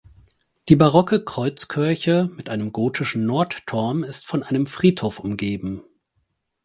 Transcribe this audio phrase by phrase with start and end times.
[0.67, 5.83] Die barocke Kreuzkirche mit einem gotischen Nordturm ist von einem Friedhof umgeben.